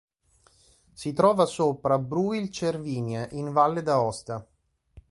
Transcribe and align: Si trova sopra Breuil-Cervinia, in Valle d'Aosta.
Si 0.93 1.13
trova 1.13 1.45
sopra 1.45 1.99
Breuil-Cervinia, 1.99 3.27
in 3.33 3.51
Valle 3.53 3.83
d'Aosta. 3.83 4.43